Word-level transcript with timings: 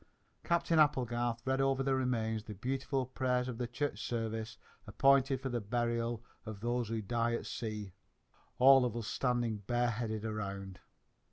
Captain 0.43 0.79
Applegarth 0.79 1.45
read 1.45 1.61
over 1.61 1.83
the 1.83 1.93
remains 1.93 2.43
the 2.45 2.55
beautiful 2.55 3.05
prayers 3.05 3.47
of 3.47 3.59
the 3.59 3.67
Church 3.67 4.01
Service 4.01 4.57
appointed 4.87 5.39
for 5.39 5.49
the 5.49 5.61
burial 5.61 6.23
of 6.43 6.59
those 6.59 6.89
who 6.89 7.03
die 7.03 7.33
at 7.35 7.45
sea, 7.45 7.93
all 8.57 8.83
of 8.83 8.97
us 8.97 9.05
standing 9.05 9.57
bareheaded 9.57 10.25
around. 10.25 10.79